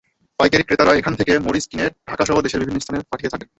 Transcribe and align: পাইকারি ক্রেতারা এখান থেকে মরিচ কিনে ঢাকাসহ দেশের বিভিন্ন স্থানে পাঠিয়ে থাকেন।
পাইকারি 0.39 0.63
ক্রেতারা 0.63 0.91
এখান 0.95 1.13
থেকে 1.15 1.31
মরিচ 1.39 1.65
কিনে 1.67 1.85
ঢাকাসহ 2.09 2.35
দেশের 2.41 2.61
বিভিন্ন 2.61 2.79
স্থানে 2.79 2.99
পাঠিয়ে 3.11 3.31
থাকেন। 3.33 3.49